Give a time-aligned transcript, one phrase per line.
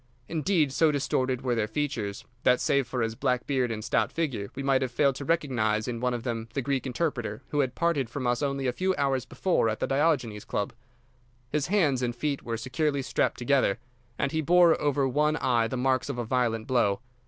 [0.27, 4.49] Indeed, so distorted were their features that, save for his black beard and stout figure,
[4.55, 7.75] we might have failed to recognise in one of them the Greek interpreter who had
[7.75, 10.73] parted from us only a few hours before at the Diogenes Club.
[11.51, 13.77] His hands and feet were securely strapped together,
[14.17, 16.99] and he bore over one eye the marks of a violent blow.